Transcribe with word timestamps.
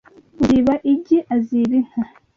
Uziba 0.41 0.73
igi 0.93 1.17
aziba 1.35 1.73
inka. 1.79 2.01